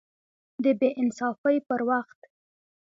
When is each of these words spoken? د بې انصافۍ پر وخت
د 0.63 0.65
بې 0.79 0.89
انصافۍ 0.99 1.57
پر 1.67 1.81
وخت 1.89 2.19